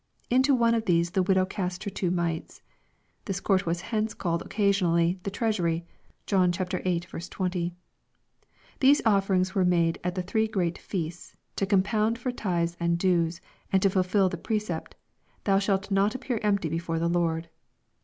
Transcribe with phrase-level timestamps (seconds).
[0.31, 2.63] Into one of these the widow cast her two mites."
[3.25, 5.85] This court was hence called occasionally" the treasury."
[6.25, 6.99] (John viii.
[7.01, 7.75] 20.)
[8.79, 12.97] These offerings were made at the three great feasts, to compound / for tithes and
[12.97, 13.41] dues,
[13.71, 14.95] and to fulfil the precept,"
[15.43, 17.49] Thou shalt not ap / pear empty before the Lord."